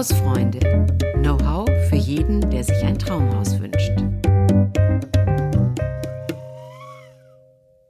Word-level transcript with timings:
Hausfreunde. 0.00 0.60
Know-how 1.16 1.68
für 1.90 1.96
jeden, 1.96 2.48
der 2.48 2.64
sich 2.64 2.82
ein 2.82 2.98
Traumhaus 2.98 3.60
wünscht. 3.60 3.92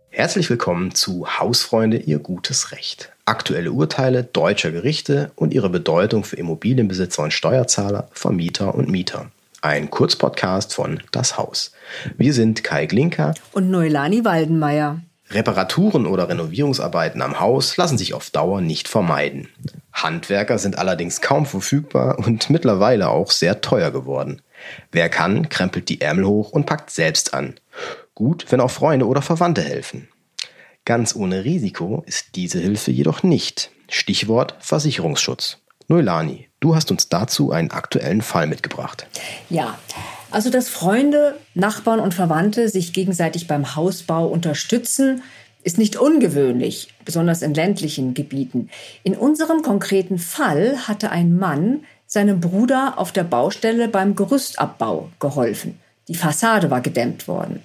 Herzlich 0.09 0.51
willkommen 0.51 0.93
zu 0.93 1.39
Hausfreunde, 1.39 1.99
Ihr 1.99 2.19
gutes 2.19 2.73
Recht. 2.73 3.13
Aktuelle 3.27 3.71
Urteile 3.71 4.25
deutscher 4.25 4.73
Gerichte 4.73 5.31
und 5.37 5.55
ihre 5.55 5.71
Bedeutung 5.71 6.25
für 6.25 6.35
Immobilienbesitzer 6.35 7.23
und 7.23 7.33
Steuerzahler, 7.33 8.09
Vermieter 8.11 8.75
und 8.75 8.89
Mieter. 8.89 9.31
Ein 9.63 9.89
Kurzpodcast 9.89 10.75
von 10.75 11.01
Das 11.13 11.39
Haus. 11.39 11.71
Wir 12.19 12.35
sind 12.35 12.65
Kai 12.65 12.87
Glinker 12.87 13.35
und 13.53 13.71
Neulani 13.71 14.25
Waldenmeier. 14.25 14.99
Reparaturen 15.31 16.07
oder 16.07 16.29
Renovierungsarbeiten 16.29 17.23
am 17.23 17.39
Haus 17.39 17.77
lassen 17.77 17.99
sich 17.99 18.15
auf 18.15 18.31
Dauer 18.31 18.61
nicht 18.61 18.89
vermeiden. 18.89 19.47
Handwerker 19.93 20.59
sind 20.59 20.79
allerdings 20.79 21.21
kaum 21.21 21.47
verfügbar 21.47 22.19
und 22.19 22.51
mittlerweile 22.51 23.09
auch 23.09 23.31
sehr 23.31 23.61
teuer 23.61 23.91
geworden. 23.91 24.43
Wer 24.93 25.09
kann, 25.09 25.49
krempelt 25.49 25.89
die 25.89 26.01
Ärmel 26.01 26.27
hoch 26.27 26.51
und 26.51 26.67
packt 26.67 26.91
selbst 26.91 27.35
an. 27.35 27.55
Gut, 28.15 28.47
wenn 28.51 28.61
auch 28.61 28.71
Freunde 28.71 29.07
oder 29.07 29.23
Verwandte 29.23 29.63
helfen. 29.63 30.09
Ganz 30.85 31.15
ohne 31.15 31.45
Risiko 31.45 32.03
ist 32.07 32.37
diese 32.37 32.59
Hilfe 32.59 32.91
jedoch 32.91 33.23
nicht. 33.23 33.71
Stichwort 33.89 34.55
Versicherungsschutz. 34.61 35.59
Noelani, 35.89 36.49
du 36.61 36.75
hast 36.75 36.91
uns 36.91 37.09
dazu 37.09 37.51
einen 37.51 37.71
aktuellen 37.71 38.23
Fall 38.23 38.47
mitgebracht. 38.47 39.07
Ja, 39.49 39.79
also, 40.31 40.49
dass 40.49 40.69
Freunde, 40.69 41.37
Nachbarn 41.55 41.99
und 41.99 42.15
Verwandte 42.15 42.69
sich 42.69 42.93
gegenseitig 42.93 43.49
beim 43.49 43.75
Hausbau 43.75 44.27
unterstützen, 44.29 45.23
ist 45.63 45.79
nicht 45.79 45.97
ungewöhnlich, 45.97 46.95
besonders 47.05 47.43
in 47.43 47.55
ländlichen 47.55 48.15
Gebieten. 48.15 48.71
In 49.03 49.15
unserem 49.15 49.63
konkreten 49.63 50.19
Fall 50.19 50.89
hatte 50.89 51.11
ein 51.11 51.37
Mann 51.37 51.85
seinem 52.07 52.41
Bruder 52.41 52.95
auf 52.97 53.13
der 53.13 53.25
Baustelle 53.25 53.89
beim 53.89 54.17
Gerüstabbau 54.17 55.11
geholfen. 55.21 55.79
Die 56.09 56.15
Fassade 56.15 56.71
war 56.71 56.81
gedämmt 56.81 57.29
worden. 57.29 57.63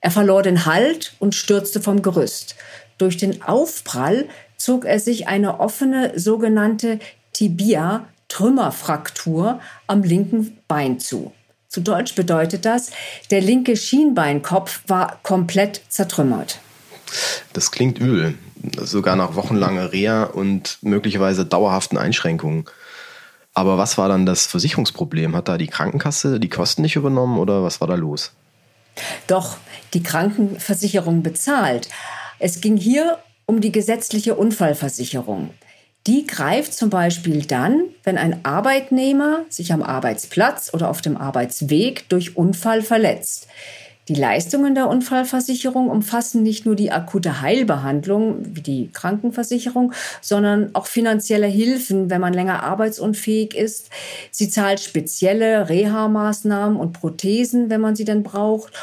Er 0.00 0.10
verlor 0.10 0.42
den 0.42 0.66
Halt 0.66 1.14
und 1.18 1.34
stürzte 1.34 1.80
vom 1.80 2.02
Gerüst. 2.02 2.56
Durch 2.98 3.16
den 3.16 3.42
Aufprall 3.42 4.26
zog 4.56 4.84
er 4.84 5.00
sich 5.00 5.28
eine 5.28 5.60
offene 5.60 6.18
sogenannte 6.18 6.98
Tibia 7.32 8.06
Trümmerfraktur 8.28 9.60
am 9.86 10.02
linken 10.02 10.58
Bein 10.66 10.98
zu. 10.98 11.32
Zu 11.68 11.80
Deutsch 11.80 12.14
bedeutet 12.14 12.64
das, 12.64 12.90
der 13.30 13.40
linke 13.40 13.76
Schienbeinkopf 13.76 14.82
war 14.86 15.18
komplett 15.22 15.82
zertrümmert. 15.88 16.60
Das 17.52 17.70
klingt 17.70 17.98
übel, 17.98 18.34
sogar 18.82 19.16
nach 19.16 19.36
wochenlanger 19.36 19.92
Reha 19.92 20.24
und 20.24 20.78
möglicherweise 20.82 21.44
dauerhaften 21.44 21.98
Einschränkungen. 21.98 22.64
Aber 23.52 23.78
was 23.78 23.96
war 23.98 24.08
dann 24.08 24.26
das 24.26 24.46
Versicherungsproblem? 24.46 25.36
Hat 25.36 25.48
da 25.48 25.56
die 25.58 25.68
Krankenkasse 25.68 26.40
die 26.40 26.48
Kosten 26.48 26.82
nicht 26.82 26.96
übernommen 26.96 27.38
oder 27.38 27.62
was 27.62 27.80
war 27.80 27.88
da 27.88 27.94
los? 27.94 28.32
Doch, 29.26 29.56
die 29.92 30.02
Krankenversicherung 30.02 31.22
bezahlt. 31.22 31.88
Es 32.38 32.60
ging 32.60 32.76
hier 32.76 33.18
um 33.46 33.60
die 33.60 33.72
gesetzliche 33.72 34.34
Unfallversicherung. 34.34 35.50
Die 36.06 36.26
greift 36.26 36.74
zum 36.74 36.90
Beispiel 36.90 37.46
dann, 37.46 37.84
wenn 38.02 38.18
ein 38.18 38.44
Arbeitnehmer 38.44 39.44
sich 39.48 39.72
am 39.72 39.82
Arbeitsplatz 39.82 40.70
oder 40.74 40.90
auf 40.90 41.00
dem 41.00 41.16
Arbeitsweg 41.16 42.08
durch 42.10 42.36
Unfall 42.36 42.82
verletzt. 42.82 43.46
Die 44.08 44.14
Leistungen 44.14 44.74
der 44.74 44.88
Unfallversicherung 44.88 45.88
umfassen 45.88 46.42
nicht 46.42 46.66
nur 46.66 46.76
die 46.76 46.92
akute 46.92 47.40
Heilbehandlung 47.40 48.36
wie 48.54 48.60
die 48.60 48.90
Krankenversicherung, 48.92 49.94
sondern 50.20 50.74
auch 50.74 50.86
finanzielle 50.86 51.46
Hilfen, 51.46 52.10
wenn 52.10 52.20
man 52.20 52.34
länger 52.34 52.62
arbeitsunfähig 52.62 53.56
ist. 53.56 53.88
Sie 54.30 54.50
zahlt 54.50 54.80
spezielle 54.80 55.70
Reha-Maßnahmen 55.70 56.76
und 56.76 56.92
Prothesen, 56.92 57.70
wenn 57.70 57.80
man 57.80 57.96
sie 57.96 58.04
denn 58.04 58.22
braucht 58.22 58.74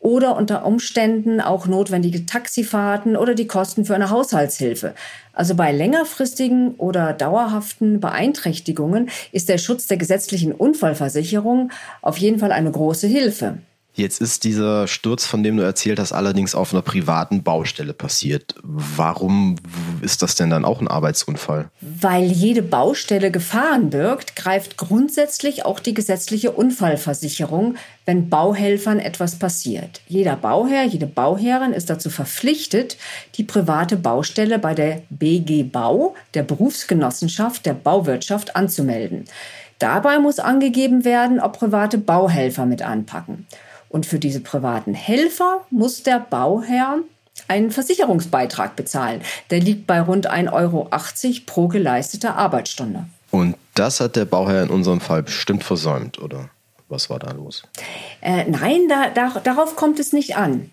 oder 0.00 0.36
unter 0.36 0.64
Umständen 0.64 1.42
auch 1.42 1.66
notwendige 1.66 2.24
Taxifahrten 2.24 3.14
oder 3.14 3.34
die 3.34 3.46
Kosten 3.46 3.84
für 3.84 3.94
eine 3.94 4.08
Haushaltshilfe. 4.08 4.94
Also 5.34 5.54
bei 5.54 5.70
längerfristigen 5.70 6.76
oder 6.76 7.12
dauerhaften 7.12 8.00
Beeinträchtigungen 8.00 9.10
ist 9.32 9.50
der 9.50 9.58
Schutz 9.58 9.86
der 9.86 9.98
gesetzlichen 9.98 10.52
Unfallversicherung 10.52 11.70
auf 12.00 12.16
jeden 12.16 12.38
Fall 12.38 12.52
eine 12.52 12.70
große 12.70 13.06
Hilfe. 13.06 13.58
Jetzt 13.94 14.22
ist 14.22 14.44
dieser 14.44 14.86
Sturz, 14.86 15.26
von 15.26 15.42
dem 15.42 15.58
du 15.58 15.62
erzählt 15.62 15.98
hast, 15.98 16.12
allerdings 16.12 16.54
auf 16.54 16.72
einer 16.72 16.80
privaten 16.80 17.42
Baustelle 17.42 17.92
passiert. 17.92 18.54
Warum 18.62 19.56
ist 20.00 20.22
das 20.22 20.34
denn 20.34 20.48
dann 20.48 20.64
auch 20.64 20.80
ein 20.80 20.88
Arbeitsunfall? 20.88 21.70
Weil 21.82 22.24
jede 22.24 22.62
Baustelle 22.62 23.30
Gefahren 23.30 23.90
birgt, 23.90 24.34
greift 24.34 24.78
grundsätzlich 24.78 25.66
auch 25.66 25.78
die 25.78 25.92
gesetzliche 25.92 26.52
Unfallversicherung, 26.52 27.76
wenn 28.06 28.30
Bauhelfern 28.30 28.98
etwas 28.98 29.38
passiert. 29.38 30.00
Jeder 30.08 30.36
Bauherr, 30.36 30.84
jede 30.84 31.06
Bauherrin 31.06 31.74
ist 31.74 31.90
dazu 31.90 32.08
verpflichtet, 32.08 32.96
die 33.34 33.44
private 33.44 33.96
Baustelle 33.96 34.58
bei 34.58 34.74
der 34.74 35.02
BG 35.10 35.64
Bau, 35.64 36.14
der 36.32 36.44
Berufsgenossenschaft 36.44 37.66
der 37.66 37.74
Bauwirtschaft, 37.74 38.56
anzumelden. 38.56 39.26
Dabei 39.78 40.18
muss 40.18 40.38
angegeben 40.38 41.04
werden, 41.04 41.40
ob 41.40 41.58
private 41.58 41.98
Bauhelfer 41.98 42.64
mit 42.64 42.80
anpacken. 42.80 43.46
Und 43.92 44.06
für 44.06 44.18
diese 44.18 44.40
privaten 44.40 44.94
Helfer 44.94 45.66
muss 45.70 46.02
der 46.02 46.18
Bauherr 46.18 47.00
einen 47.46 47.70
Versicherungsbeitrag 47.70 48.74
bezahlen. 48.74 49.20
Der 49.50 49.60
liegt 49.60 49.86
bei 49.86 50.00
rund 50.00 50.30
1,80 50.30 50.52
Euro 50.52 50.88
pro 51.44 51.68
geleistete 51.68 52.34
Arbeitsstunde. 52.34 53.04
Und 53.30 53.54
das 53.74 54.00
hat 54.00 54.16
der 54.16 54.24
Bauherr 54.24 54.62
in 54.62 54.70
unserem 54.70 55.02
Fall 55.02 55.22
bestimmt 55.22 55.62
versäumt, 55.62 56.18
oder? 56.18 56.48
Was 56.88 57.10
war 57.10 57.18
da 57.18 57.32
los? 57.32 57.64
Äh, 58.22 58.44
nein, 58.48 58.88
da, 58.88 59.08
da, 59.10 59.40
darauf 59.40 59.76
kommt 59.76 59.98
es 59.98 60.14
nicht 60.14 60.36
an. 60.36 60.70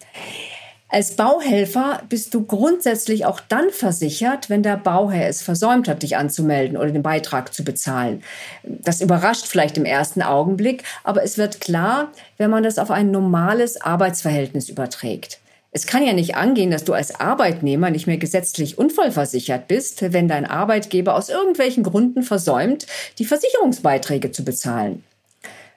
Als 0.91 1.11
Bauhelfer 1.11 2.01
bist 2.09 2.33
du 2.33 2.45
grundsätzlich 2.45 3.25
auch 3.27 3.39
dann 3.39 3.69
versichert, 3.69 4.49
wenn 4.49 4.63
der 4.63 4.75
Bauherr 4.75 5.29
es 5.29 5.43
versäumt 5.43 5.87
hat, 5.87 6.01
dich 6.01 6.17
anzumelden 6.17 6.77
oder 6.77 6.89
den 6.89 7.03
Beitrag 7.03 7.53
zu 7.53 7.63
bezahlen. 7.63 8.23
Das 8.63 8.99
überrascht 8.99 9.45
vielleicht 9.45 9.77
im 9.77 9.85
ersten 9.85 10.23
Augenblick, 10.23 10.83
aber 11.03 11.23
es 11.23 11.37
wird 11.37 11.61
klar, 11.61 12.11
wenn 12.37 12.49
man 12.49 12.63
das 12.63 12.79
auf 12.79 12.89
ein 12.89 13.11
normales 13.11 13.79
Arbeitsverhältnis 13.79 14.67
überträgt. 14.67 15.39
Es 15.71 15.85
kann 15.85 16.03
ja 16.03 16.13
nicht 16.13 16.35
angehen, 16.35 16.71
dass 16.71 16.85
du 16.85 16.93
als 16.93 17.19
Arbeitnehmer 17.19 17.91
nicht 17.91 18.07
mehr 18.07 18.17
gesetzlich 18.17 18.79
unfallversichert 18.79 19.67
bist, 19.67 20.01
wenn 20.11 20.27
dein 20.27 20.47
Arbeitgeber 20.47 21.13
aus 21.13 21.29
irgendwelchen 21.29 21.83
Gründen 21.83 22.23
versäumt, 22.23 22.87
die 23.19 23.25
Versicherungsbeiträge 23.25 24.31
zu 24.31 24.43
bezahlen. 24.43 25.03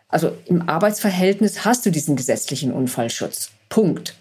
Also 0.09 0.33
im 0.47 0.67
Arbeitsverhältnis 0.71 1.67
hast 1.67 1.85
du 1.85 1.91
diesen 1.91 2.17
gesetzlichen 2.17 2.73
Unfallschutz. 2.73 3.51
Punkt. 3.69 4.15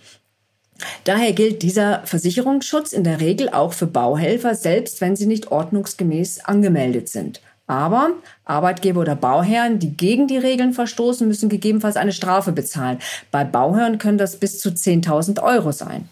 Daher 1.04 1.34
gilt 1.34 1.62
dieser 1.62 2.02
Versicherungsschutz 2.06 2.94
in 2.94 3.04
der 3.04 3.20
Regel 3.20 3.50
auch 3.50 3.74
für 3.74 3.88
Bauhelfer, 3.88 4.56
selbst 4.56 5.02
wenn 5.02 5.16
sie 5.16 5.26
nicht 5.26 5.52
ordnungsgemäß 5.52 6.46
angemeldet 6.46 7.10
sind. 7.10 7.42
Aber 7.68 8.12
Arbeitgeber 8.44 9.02
oder 9.02 9.16
Bauherren, 9.16 9.80
die 9.80 9.96
gegen 9.96 10.28
die 10.28 10.38
Regeln 10.38 10.74
verstoßen, 10.74 11.26
müssen 11.28 11.48
gegebenenfalls 11.48 11.96
eine 11.96 12.12
Strafe 12.12 12.52
bezahlen. 12.52 13.00
Bei 13.32 13.46
Bauherren 13.46 13.98
können 13.98 14.18
das 14.18 14.36
bis 14.36 14.60
zu 14.60 14.70
10.000 14.70 15.42
Euro 15.42 15.72
sein. 15.72 16.10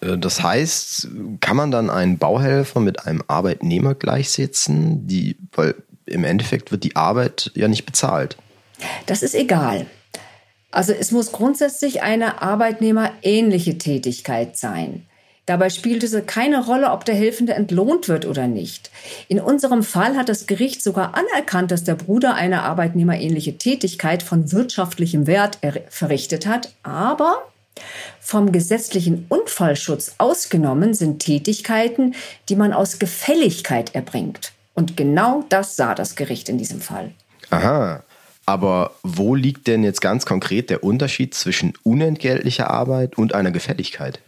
Äh, 0.00 0.18
das 0.18 0.42
heißt, 0.42 1.08
kann 1.40 1.56
man 1.56 1.70
dann 1.70 1.90
einen 1.90 2.18
Bauhelfer 2.18 2.80
mit 2.80 3.06
einem 3.06 3.22
Arbeitnehmer 3.26 3.94
gleichsetzen? 3.94 5.06
Die, 5.08 5.36
weil 5.52 5.74
im 6.06 6.24
Endeffekt 6.24 6.70
wird 6.70 6.84
die 6.84 6.96
Arbeit 6.96 7.50
ja 7.54 7.68
nicht 7.68 7.86
bezahlt. 7.86 8.36
Das 9.06 9.22
ist 9.22 9.34
egal. 9.34 9.86
Also 10.74 10.92
es 10.92 11.12
muss 11.12 11.30
grundsätzlich 11.30 12.02
eine 12.02 12.42
arbeitnehmerähnliche 12.42 13.78
Tätigkeit 13.78 14.56
sein. 14.56 15.06
Dabei 15.46 15.70
spielt 15.70 16.02
es 16.02 16.16
keine 16.26 16.64
Rolle, 16.64 16.90
ob 16.90 17.04
der 17.04 17.14
Helfende 17.14 17.54
entlohnt 17.54 18.08
wird 18.08 18.26
oder 18.26 18.48
nicht. 18.48 18.90
In 19.28 19.38
unserem 19.38 19.84
Fall 19.84 20.16
hat 20.16 20.28
das 20.28 20.46
Gericht 20.46 20.82
sogar 20.82 21.14
anerkannt, 21.14 21.70
dass 21.70 21.84
der 21.84 21.94
Bruder 21.94 22.34
eine 22.34 22.62
arbeitnehmerähnliche 22.62 23.56
Tätigkeit 23.56 24.24
von 24.24 24.50
wirtschaftlichem 24.50 25.28
Wert 25.28 25.58
verrichtet 25.90 26.46
hat, 26.46 26.72
aber 26.82 27.44
vom 28.20 28.50
gesetzlichen 28.50 29.26
Unfallschutz 29.28 30.16
ausgenommen 30.18 30.92
sind 30.94 31.20
Tätigkeiten, 31.20 32.16
die 32.48 32.56
man 32.56 32.72
aus 32.72 32.98
Gefälligkeit 32.98 33.94
erbringt. 33.94 34.52
Und 34.74 34.96
genau 34.96 35.44
das 35.50 35.76
sah 35.76 35.94
das 35.94 36.16
Gericht 36.16 36.48
in 36.48 36.58
diesem 36.58 36.80
Fall. 36.80 37.12
Aha. 37.50 38.02
Aber 38.46 38.94
wo 39.02 39.34
liegt 39.34 39.66
denn 39.66 39.84
jetzt 39.84 40.00
ganz 40.00 40.26
konkret 40.26 40.70
der 40.70 40.84
Unterschied 40.84 41.34
zwischen 41.34 41.72
unentgeltlicher 41.82 42.70
Arbeit 42.70 43.16
und 43.16 43.34
einer 43.34 43.50
Gefälligkeit? 43.50 44.20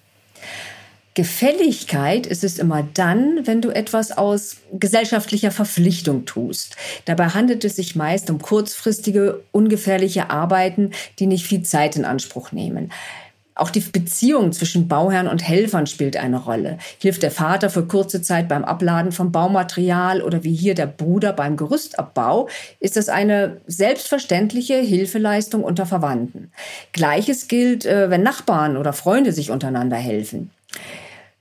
Gefälligkeit 1.17 2.27
ist 2.27 2.45
es 2.45 2.59
immer 2.59 2.87
dann, 2.93 3.47
wenn 3.47 3.63
du 3.63 3.71
etwas 3.71 4.13
aus 4.13 4.59
gesellschaftlicher 4.75 5.51
Verpflichtung 5.51 6.27
tust. 6.27 6.77
Dabei 7.07 7.29
handelt 7.29 7.65
es 7.65 7.77
sich 7.77 7.97
meist 7.97 8.29
um 8.29 8.39
kurzfristige, 8.39 9.43
ungefährliche 9.51 10.29
Arbeiten, 10.29 10.91
die 11.19 11.27
nicht 11.27 11.47
viel 11.47 11.63
Zeit 11.63 11.97
in 11.97 12.05
Anspruch 12.05 12.53
nehmen. 12.53 12.93
Auch 13.57 13.71
die 13.71 13.81
Beziehung 13.81 14.53
zwischen 14.53 14.87
Bauherren 14.87 15.29
und 15.29 15.43
Helfern 15.43 15.87
spielt 15.87 16.19
eine 16.19 16.37
Rolle. 16.37 16.77
Hilft 16.99 17.23
der 17.23 17.31
Vater 17.31 17.71
für 17.71 17.87
kurze 17.87 18.21
Zeit 18.21 18.49
beim 18.49 18.65
Abladen 18.65 19.13
von 19.13 19.33
Baumaterial 19.33 20.21
oder 20.21 20.45
wie 20.45 20.55
hier 20.55 20.75
der 20.75 20.87
Bruder 20.87 21.33
beim 21.33 21.57
Gerüstabbau, 21.57 22.49
ist 22.81 22.99
das 22.99 23.09
eine 23.09 23.63
selbstverständliche 23.67 24.75
Hilfeleistung 24.75 25.65
unter 25.65 25.87
Verwandten. 25.87 26.53
Gleiches 26.93 27.49
gilt, 27.49 27.87
äh, 27.87 28.11
wenn 28.11 28.23
Nachbarn 28.23 28.77
oder 28.77 28.93
Freunde 28.93 29.33
sich 29.33 29.51
untereinander 29.51 29.97
helfen. 29.97 30.51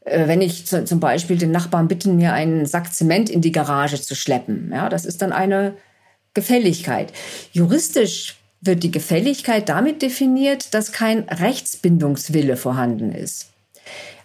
Äh, 0.06 0.30
wenn 0.30 0.42
ich 0.42 0.66
zum 0.66 1.02
Beispiel 1.02 1.38
den 1.38 1.52
Nachbarn 1.52 1.90
bitten, 1.90 2.16
mir 2.16 2.32
einen 2.32 2.66
Sack 2.66 2.94
Zement 2.94 3.30
in 3.30 3.42
die 3.42 3.52
Garage 3.52 4.02
zu 4.02 4.16
schleppen, 4.16 4.72
ja, 4.74 4.88
das 4.88 5.04
ist 5.04 5.22
dann 5.22 5.34
eine 5.34 5.74
Gefälligkeit. 6.34 7.12
Juristisch 7.52 8.38
wird 8.66 8.84
die 8.84 8.92
Gefälligkeit 8.92 9.70
damit 9.70 10.02
definiert, 10.02 10.74
dass 10.74 10.92
kein 10.92 11.20
Rechtsbindungswille 11.30 12.58
vorhanden 12.58 13.12
ist. 13.12 13.48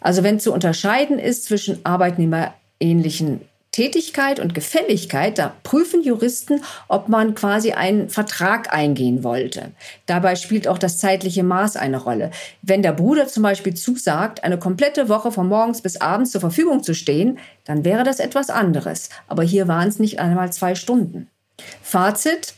Also 0.00 0.22
wenn 0.22 0.40
zu 0.40 0.52
unterscheiden 0.52 1.18
ist 1.18 1.44
zwischen 1.44 1.84
arbeitnehmerähnlichen 1.84 3.42
Tätigkeit 3.72 4.40
und 4.40 4.52
Gefälligkeit, 4.52 5.38
da 5.38 5.54
prüfen 5.62 6.02
Juristen, 6.02 6.62
ob 6.88 7.08
man 7.08 7.36
quasi 7.36 7.72
einen 7.72 8.08
Vertrag 8.08 8.72
eingehen 8.74 9.22
wollte. 9.22 9.70
Dabei 10.06 10.34
spielt 10.34 10.66
auch 10.66 10.78
das 10.78 10.98
zeitliche 10.98 11.44
Maß 11.44 11.76
eine 11.76 11.98
Rolle. 11.98 12.32
Wenn 12.62 12.82
der 12.82 12.92
Bruder 12.92 13.28
zum 13.28 13.44
Beispiel 13.44 13.74
zusagt, 13.74 14.42
eine 14.42 14.58
komplette 14.58 15.08
Woche 15.08 15.30
von 15.30 15.46
morgens 15.46 15.82
bis 15.82 16.00
abends 16.00 16.32
zur 16.32 16.40
Verfügung 16.40 16.82
zu 16.82 16.94
stehen, 16.94 17.38
dann 17.64 17.84
wäre 17.84 18.02
das 18.02 18.18
etwas 18.18 18.50
anderes. 18.50 19.08
Aber 19.28 19.44
hier 19.44 19.68
waren 19.68 19.88
es 19.88 20.00
nicht 20.00 20.18
einmal 20.18 20.52
zwei 20.52 20.74
Stunden. 20.74 21.28
Fazit. 21.80 22.54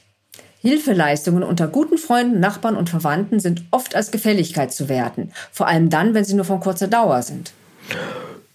Hilfeleistungen 0.62 1.42
unter 1.42 1.66
guten 1.66 1.98
Freunden, 1.98 2.38
Nachbarn 2.40 2.76
und 2.76 2.88
Verwandten 2.88 3.40
sind 3.40 3.64
oft 3.72 3.96
als 3.96 4.12
Gefälligkeit 4.12 4.72
zu 4.72 4.88
werten, 4.88 5.32
vor 5.50 5.66
allem 5.66 5.90
dann, 5.90 6.14
wenn 6.14 6.24
sie 6.24 6.34
nur 6.34 6.44
von 6.44 6.60
kurzer 6.60 6.86
Dauer 6.86 7.22
sind. 7.22 7.52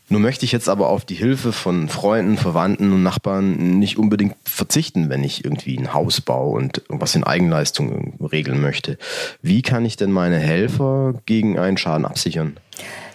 Nun 0.10 0.22
möchte 0.22 0.46
ich 0.46 0.54
jetzt 0.54 0.70
aber 0.70 0.88
auf 0.88 1.04
die 1.04 1.16
Hilfe 1.16 1.52
von 1.52 1.90
Freunden, 1.90 2.38
Verwandten 2.38 2.94
und 2.94 3.04
Nachbarn 3.04 3.78
nicht 3.78 3.98
unbedingt 3.98 4.36
verzichten, 4.46 5.10
wenn 5.10 5.22
ich 5.22 5.44
irgendwie 5.44 5.78
ein 5.78 5.94
Haus 5.94 6.22
baue 6.22 6.58
und 6.58 6.82
was 6.88 7.14
in 7.14 7.26
Eigenleistung 7.26 8.14
regeln 8.32 8.62
möchte. 8.62 8.98
Wie 9.42 9.62
kann 9.62 9.84
ich 9.84 9.98
denn 9.98 10.14
meine 10.14 10.38
Helfer 10.38 11.16
gegen 11.26 11.60
einen 11.60 11.76
Schaden 11.76 12.06
absichern? 12.06 12.56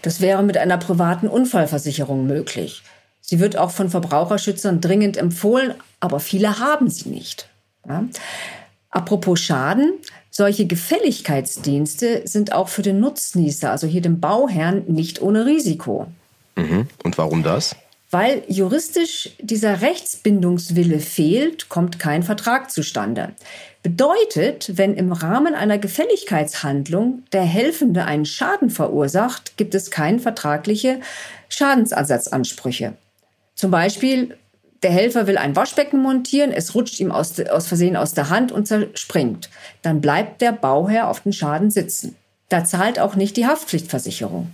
Das 0.03 0.21
wäre 0.21 0.43
mit 0.43 0.59
einer 0.59 0.77
privaten 0.77 1.29
Unfallversicherung 1.29 2.27
möglich. 2.27 2.83
Sie 3.23 3.41
wird 3.41 3.57
auch 3.57 3.71
von 3.71 3.89
Verbraucherschützern 3.89 4.83
dringend 4.83 5.17
empfohlen, 5.17 5.73
aber 6.01 6.21
viele 6.21 6.59
haben 6.59 6.91
sie 6.91 7.09
nicht. 7.09 7.49
Ja? 7.89 8.05
Apropos 8.93 9.41
Schaden, 9.41 9.95
solche 10.31 10.67
Gefälligkeitsdienste 10.67 12.23
sind 12.27 12.53
auch 12.53 12.69
für 12.69 12.83
den 12.83 13.01
Nutznießer, 13.01 13.71
also 13.71 13.87
hier 13.87 14.03
den 14.03 14.21
Bauherrn, 14.21 14.85
nicht 14.87 15.21
ohne 15.21 15.47
Risiko. 15.47 16.07
Mhm. 16.57 16.87
Und 17.03 17.19
warum 17.19 17.43
das? 17.43 17.75
Weil 18.11 18.43
juristisch 18.47 19.31
dieser 19.41 19.81
Rechtsbindungswille 19.81 21.01
fehlt, 21.01 21.71
kommt 21.71 21.99
kein 21.99 22.23
Vertrag 22.23 22.71
zustande. 22.71 23.31
Bedeutet, 23.83 24.77
wenn 24.77 24.95
im 24.95 25.13
Rahmen 25.13 25.55
einer 25.55 25.79
Gefälligkeitshandlung 25.79 27.23
der 27.33 27.45
Helfende 27.45 28.05
einen 28.05 28.27
Schaden 28.27 28.69
verursacht, 28.69 29.57
gibt 29.57 29.75
es 29.75 29.91
keine 29.91 30.19
vertragliche 30.19 31.01
Schadensersatzansprüche. 31.49 32.93
Zum 33.55 33.71
Beispiel, 33.71 34.37
der 34.83 34.91
Helfer 34.91 35.27
will 35.27 35.39
ein 35.39 35.55
Waschbecken 35.55 36.01
montieren, 36.01 36.53
es 36.53 36.75
rutscht 36.75 36.99
ihm 37.01 37.13
aus, 37.13 37.39
aus 37.41 37.67
Versehen 37.67 37.97
aus 37.97 38.15
der 38.15 38.31
Hand 38.31 38.53
und 38.53 38.67
zerspringt. 38.67 39.49
Dann 39.83 40.01
bleibt 40.01 40.41
der 40.41 40.53
Bauherr 40.53 41.09
auf 41.09 41.21
den 41.21 41.33
Schaden 41.33 41.71
sitzen. 41.71 42.17
Da 42.49 42.65
zahlt 42.65 42.99
auch 42.99 43.15
nicht 43.15 43.37
die 43.37 43.47
Haftpflichtversicherung. 43.47 44.51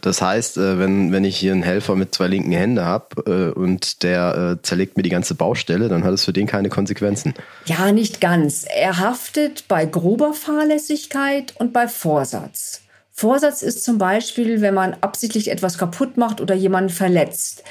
Das 0.00 0.20
heißt, 0.20 0.56
äh, 0.56 0.78
wenn, 0.78 1.12
wenn 1.12 1.24
ich 1.24 1.36
hier 1.36 1.52
einen 1.52 1.62
Helfer 1.62 1.94
mit 1.94 2.14
zwei 2.14 2.26
linken 2.26 2.50
Händen 2.50 2.84
habe 2.84 3.52
äh, 3.54 3.58
und 3.58 4.02
der 4.02 4.56
äh, 4.58 4.62
zerlegt 4.62 4.96
mir 4.96 5.04
die 5.04 5.10
ganze 5.10 5.36
Baustelle, 5.36 5.88
dann 5.88 6.02
hat 6.02 6.12
es 6.12 6.24
für 6.24 6.32
den 6.32 6.46
keine 6.46 6.70
Konsequenzen. 6.70 7.34
Ja, 7.66 7.92
nicht 7.92 8.20
ganz. 8.20 8.64
Er 8.68 8.98
haftet 8.98 9.64
bei 9.68 9.86
grober 9.86 10.34
Fahrlässigkeit 10.34 11.54
und 11.58 11.72
bei 11.72 11.86
Vorsatz. 11.86 12.82
Vorsatz 13.12 13.62
ist 13.62 13.84
zum 13.84 13.96
Beispiel, 13.96 14.60
wenn 14.60 14.74
man 14.74 14.96
absichtlich 15.00 15.50
etwas 15.50 15.78
kaputt 15.78 16.16
macht 16.16 16.40
oder 16.40 16.56
jemanden 16.56 16.90
verletzt 16.90 17.62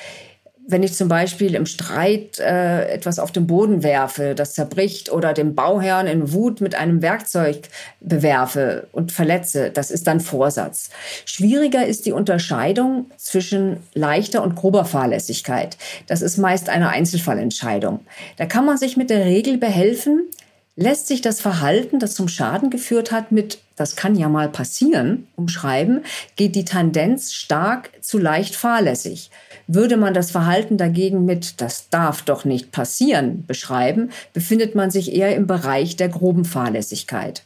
wenn 0.65 0.83
ich 0.83 0.93
zum 0.93 1.09
Beispiel 1.09 1.55
im 1.55 1.65
Streit 1.65 2.39
äh, 2.39 2.87
etwas 2.87 3.19
auf 3.19 3.31
den 3.31 3.47
Boden 3.47 3.83
werfe, 3.83 4.33
das 4.35 4.53
zerbricht 4.53 5.11
oder 5.11 5.33
den 5.33 5.55
Bauherrn 5.55 6.07
in 6.07 6.31
Wut 6.31 6.61
mit 6.61 6.75
einem 6.75 7.01
Werkzeug 7.01 7.69
bewerfe 7.99 8.87
und 8.91 9.11
verletze, 9.11 9.71
das 9.71 9.91
ist 9.91 10.07
dann 10.07 10.19
Vorsatz. 10.19 10.89
Schwieriger 11.25 11.85
ist 11.85 12.05
die 12.05 12.13
Unterscheidung 12.13 13.11
zwischen 13.17 13.77
leichter 13.93 14.41
und 14.43 14.55
grober 14.55 14.85
Fahrlässigkeit. 14.85 15.77
Das 16.07 16.21
ist 16.21 16.37
meist 16.37 16.69
eine 16.69 16.89
Einzelfallentscheidung. 16.89 18.01
Da 18.37 18.45
kann 18.45 18.65
man 18.65 18.77
sich 18.77 18.95
mit 18.95 19.09
der 19.09 19.25
Regel 19.25 19.57
behelfen, 19.57 20.29
lässt 20.75 21.07
sich 21.07 21.21
das 21.21 21.39
Verhalten, 21.39 21.99
das 21.99 22.15
zum 22.15 22.27
Schaden 22.27 22.69
geführt 22.69 23.11
hat, 23.11 23.31
mit 23.31 23.59
das 23.75 23.95
kann 23.95 24.15
ja 24.15 24.29
mal 24.29 24.49
passieren, 24.49 25.27
umschreiben, 25.35 26.03
geht 26.35 26.55
die 26.55 26.65
Tendenz 26.65 27.33
stark 27.33 27.89
zu 28.01 28.19
leicht 28.19 28.55
fahrlässig. 28.55 29.31
Würde 29.65 29.97
man 29.97 30.13
das 30.13 30.29
Verhalten 30.29 30.77
dagegen 30.77 31.25
mit 31.25 31.59
das 31.61 31.89
darf 31.89 32.21
doch 32.21 32.45
nicht 32.45 32.71
passieren 32.71 33.45
beschreiben, 33.47 34.11
befindet 34.33 34.75
man 34.75 34.91
sich 34.91 35.13
eher 35.13 35.35
im 35.35 35.47
Bereich 35.47 35.95
der 35.95 36.09
groben 36.09 36.45
Fahrlässigkeit. 36.45 37.43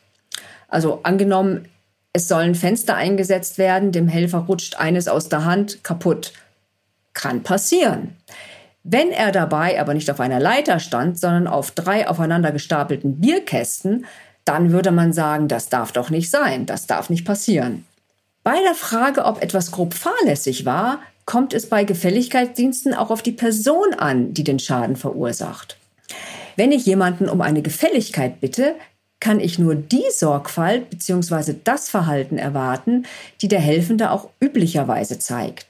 Also 0.68 1.00
angenommen, 1.04 1.70
es 2.12 2.28
sollen 2.28 2.56
Fenster 2.56 2.96
eingesetzt 2.96 3.58
werden, 3.58 3.92
dem 3.92 4.08
Helfer 4.08 4.40
rutscht 4.40 4.76
eines 4.76 5.08
aus 5.08 5.30
der 5.30 5.46
Hand 5.46 5.84
kaputt. 5.84 6.34
Kann 7.14 7.44
passieren. 7.44 8.18
Wenn 8.90 9.12
er 9.12 9.34
dabei 9.34 9.82
aber 9.82 9.94
nicht 9.94 10.10
auf 10.10 10.22
einer 10.22 10.40
Leiter 10.40 10.80
stand, 10.80 11.20
sondern 11.20 11.46
auf 11.46 11.72
drei 11.72 12.08
aufeinander 12.08 12.54
gestapelten 12.54 13.20
Bierkästen, 13.20 14.06
dann 14.46 14.72
würde 14.72 14.92
man 14.92 15.12
sagen, 15.12 15.50
das 15.50 15.68
darf 15.68 15.92
doch 15.92 16.10
nicht 16.10 16.30
sein, 16.30 16.66
das 16.66 16.88
darf 16.88 17.10
nicht 17.10 17.26
passieren. 17.26 17.86
Bei 18.44 18.56
der 18.64 18.76
Frage, 18.76 19.26
ob 19.26 19.44
etwas 19.44 19.72
grob 19.72 19.94
fahrlässig 19.94 20.66
war, 20.66 21.00
kommt 21.26 21.54
es 21.54 21.68
bei 21.68 21.84
Gefälligkeitsdiensten 21.84 22.94
auch 22.94 23.12
auf 23.12 23.22
die 23.22 23.34
Person 23.34 23.94
an, 23.94 24.34
die 24.34 24.46
den 24.46 24.58
Schaden 24.58 24.96
verursacht. 24.96 25.76
Wenn 26.56 26.72
ich 26.72 26.86
jemanden 26.86 27.28
um 27.28 27.42
eine 27.42 27.62
Gefälligkeit 27.62 28.40
bitte, 28.40 28.76
kann 29.20 29.42
ich 29.42 29.60
nur 29.60 29.76
die 29.76 30.06
Sorgfalt 30.12 30.90
bzw. 30.90 31.56
das 31.66 31.90
Verhalten 31.90 32.38
erwarten, 32.38 33.06
die 33.42 33.50
der 33.50 33.60
Helfende 33.60 34.12
auch 34.12 34.30
üblicherweise 34.40 35.20
zeigt. 35.20 35.66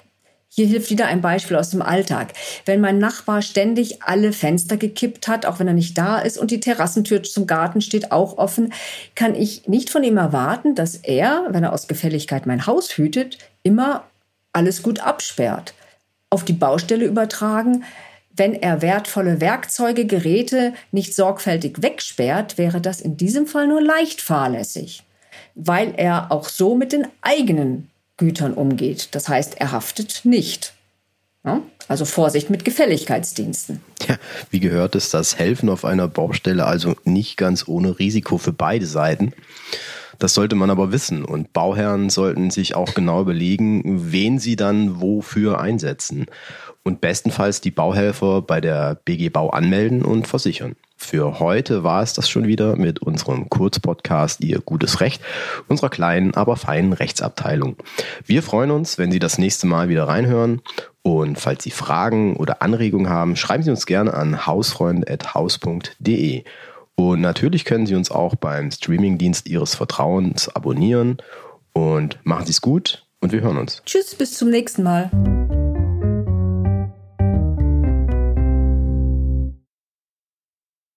Hier 0.59 0.65
hilft 0.65 0.89
wieder 0.89 1.06
ein 1.06 1.21
Beispiel 1.21 1.56
aus 1.56 1.69
dem 1.69 1.83
Alltag. 1.83 2.33
Wenn 2.65 2.81
mein 2.81 2.98
Nachbar 2.98 3.44
ständig 3.44 4.01
alle 4.01 4.33
Fenster 4.33 4.75
gekippt 4.75 5.27
hat, 5.27 5.45
auch 5.45 5.59
wenn 5.59 5.68
er 5.68 5.75
nicht 5.75 5.95
da 6.00 6.18
ist 6.18 6.39
und 6.39 6.50
die 6.50 6.59
Terrassentür 6.59 7.22
zum 7.22 7.46
Garten 7.46 7.79
steht 7.79 8.12
auch 8.12 8.39
offen, 8.39 8.74
kann 9.13 9.36
ich 9.36 9.67
nicht 9.67 9.91
von 9.91 10.03
ihm 10.03 10.17
erwarten, 10.17 10.74
dass 10.74 10.96
er, 10.96 11.46
wenn 11.50 11.63
er 11.63 11.74
aus 11.74 11.88
Gefälligkeit 11.88 12.48
mein 12.48 12.65
Haus 12.65 12.98
hütet, 12.98 13.38
immer 13.62 14.05
alles 14.51 14.81
gut 14.81 15.00
absperrt. 15.00 15.75
Auf 16.31 16.43
die 16.43 16.53
Baustelle 16.53 17.05
übertragen, 17.05 17.84
wenn 18.36 18.55
er 18.55 18.81
wertvolle 18.81 19.39
Werkzeuge, 19.39 20.08
Geräte 20.08 20.74
nicht 20.91 21.13
sorgfältig 21.13 21.84
wegsperrt, 21.84 22.58
wäre 22.58 22.81
das 22.81 23.00
in 23.00 23.15
diesem 23.15 23.46
Fall 23.46 23.67
nur 23.67 23.81
leicht 23.81 24.22
fahrlässig, 24.22 25.03
weil 25.53 25.93
er 25.98 26.31
auch 26.31 26.50
so 26.50 26.74
mit 26.74 26.93
den 26.93 27.08
eigenen 27.22 27.91
Gütern 28.17 28.53
umgeht. 28.53 29.09
Das 29.12 29.29
heißt, 29.29 29.59
er 29.59 29.71
haftet 29.71 30.21
nicht. 30.24 30.74
Ja? 31.45 31.62
Also 31.88 32.05
Vorsicht 32.05 32.50
mit 32.50 32.65
Gefälligkeitsdiensten. 32.65 33.81
Ja, 34.07 34.17
wie 34.51 34.59
gehört 34.59 34.95
es, 34.95 35.09
das 35.09 35.39
Helfen 35.39 35.69
auf 35.69 35.86
einer 35.86 36.07
Baustelle 36.07 36.65
also 36.65 36.95
nicht 37.05 37.38
ganz 37.38 37.67
ohne 37.67 37.97
Risiko 38.00 38.38
für 38.38 38.53
beide 38.53 38.86
Seiten. 38.86 39.33
Das 40.19 40.33
sollte 40.33 40.55
man 40.55 40.69
aber 40.69 40.91
wissen 40.91 41.24
und 41.24 41.53
Bauherren 41.53 42.09
sollten 42.09 42.50
sich 42.50 42.75
auch 42.75 42.93
genau 42.95 43.21
überlegen, 43.21 44.12
wen 44.12 44.39
sie 44.39 44.55
dann 44.55 45.00
wofür 45.00 45.59
einsetzen 45.59 46.25
und 46.83 47.01
bestenfalls 47.01 47.62
die 47.62 47.71
Bauhelfer 47.71 48.41
bei 48.41 48.59
der 48.59 48.95
BG 48.95 49.29
Bau 49.29 49.50
anmelden 49.50 50.03
und 50.03 50.27
versichern. 50.27 50.75
Für 50.98 51.39
heute 51.39 51.84
war 51.84 52.01
es 52.01 52.13
das 52.13 52.27
schon 52.27 52.48
wieder 52.48 52.75
mit 52.75 53.00
unserem 53.00 53.50
Kurzpodcast 53.50 54.44
Ihr 54.44 54.60
gutes 54.60 55.00
Recht, 55.00 55.22
unserer 55.68 55.89
kleinen, 55.89 56.34
aber 56.34 56.58
feinen 56.58 56.92
Rechtsabteilung. 56.92 57.77
Wir 58.25 58.42
freuen 58.42 58.72
uns, 58.72 58.98
wenn 58.98 59.12
Sie 59.12 59.20
das 59.20 59.38
nächste 59.38 59.68
Mal 59.68 59.89
wieder 59.89 60.08
reinhören. 60.08 60.62
Und 61.04 61.39
falls 61.39 61.63
Sie 61.63 61.72
Fragen 61.72 62.36
oder 62.36 62.63
Anregungen 62.63 63.10
haben, 63.10 63.36
schreiben 63.36 63.63
Sie 63.63 63.70
uns 63.70 63.86
gerne 63.86 64.16
an 64.16 64.48
hausfreund.haus.de. 64.48 66.44
Und 66.96 67.22
natürlich 67.22 67.63
können 67.63 67.86
Sie 67.86 67.96
uns 67.96 68.10
auch 68.10 68.36
beim 68.36 68.72
Streamingdienst 68.72 69.48
Ihres 69.48 69.75
Vertrauens 69.75 70.50
abonnieren. 70.50 71.18
Und 71.74 72.18
machen 72.24 72.46
Sie 72.46 72.51
es 72.51 72.62
gut 72.62 73.06
und 73.22 73.32
wir 73.32 73.42
hören 73.42 73.58
uns. 73.58 73.84
Tschüss, 73.86 74.16
bis 74.16 74.34
zum 74.34 74.50
nächsten 74.50 74.82
Mal. 74.82 75.12